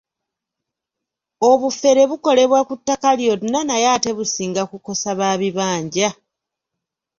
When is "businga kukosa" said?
4.17-5.11